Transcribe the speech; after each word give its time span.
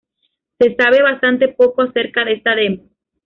Se 0.57 0.73
sabe 0.77 1.03
bastante 1.03 1.49
poco 1.49 1.83
acerca 1.83 2.25
de 2.25 2.33
esta 2.33 2.55
demo. 2.55 2.89